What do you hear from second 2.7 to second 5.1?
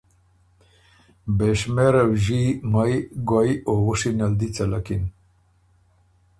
مئ، ګوئ او وُشی ن ال دی څلکِن۔